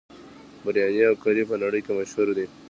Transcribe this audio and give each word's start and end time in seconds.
بریاني 0.63 1.01
او 1.09 1.15
کري 1.23 1.43
په 1.49 1.55
نړۍ 1.63 1.81
کې 1.85 1.91
مشهور 1.99 2.27
دي. 2.37 2.45